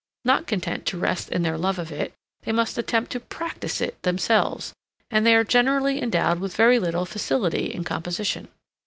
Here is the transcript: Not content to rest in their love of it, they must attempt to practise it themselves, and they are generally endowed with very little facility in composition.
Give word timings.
Not 0.25 0.47
content 0.47 0.87
to 0.87 0.97
rest 0.97 1.29
in 1.29 1.43
their 1.43 1.59
love 1.59 1.77
of 1.77 1.91
it, 1.91 2.15
they 2.41 2.51
must 2.51 2.79
attempt 2.79 3.11
to 3.11 3.19
practise 3.19 3.79
it 3.81 4.01
themselves, 4.01 4.73
and 5.11 5.27
they 5.27 5.35
are 5.35 5.43
generally 5.43 6.01
endowed 6.01 6.39
with 6.39 6.55
very 6.55 6.79
little 6.79 7.05
facility 7.05 7.71
in 7.71 7.83
composition. 7.83 8.47